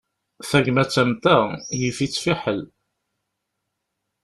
[0.49, 1.37] Tagmat am ta,
[1.79, 2.61] yif-itt fiḥel.